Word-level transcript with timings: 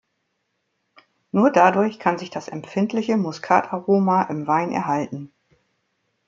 Nur 1.31 1.51
dadurch 1.51 1.99
kann 1.99 2.17
sich 2.17 2.31
das 2.31 2.47
empfindliche 2.47 3.17
Muskat-Aroma 3.17 4.23
im 4.31 4.47
Wein 4.47 4.71
erhalten. 4.71 5.31